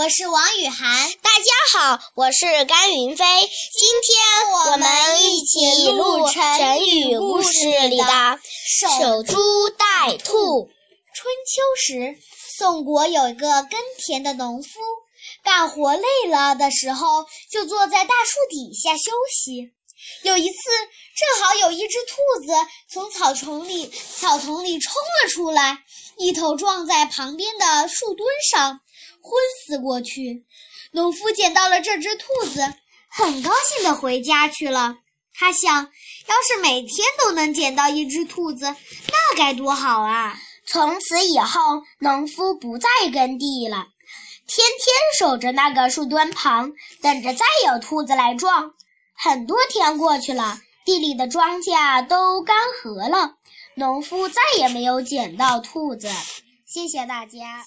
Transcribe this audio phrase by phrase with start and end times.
[0.00, 1.10] 我是王雨涵。
[1.20, 3.24] 大家好，我是甘云飞。
[3.26, 8.40] 今天我们一起录成语故事里的
[8.98, 10.70] “守株待兔”。
[11.14, 12.16] 春秋时，
[12.56, 14.80] 宋国有一个耕田的农夫，
[15.44, 19.70] 干活累了的时候，就坐在大树底下休息。
[20.22, 20.56] 有一次，
[21.18, 22.54] 正好有一只兔子
[22.90, 25.76] 从草丛里草丛里冲了出来，
[26.16, 28.80] 一头撞在旁边的树墩上，
[29.22, 29.32] 昏
[29.66, 30.44] 死过去。
[30.92, 32.74] 农夫捡到了这只兔子，
[33.08, 34.96] 很高兴地回家去了。
[35.34, 40.38] 他想，要是每天都能捡到一只兔子，那该多好啊！
[40.66, 43.86] 从此以后，农夫不再耕地了，
[44.46, 48.72] 天天守着那个树墩旁，等着再有兔子来撞。
[49.14, 53.36] 很多天过去了，地里的庄稼都干涸了，
[53.76, 56.08] 农夫再也没有捡到兔子。
[56.66, 57.58] 谢谢大家。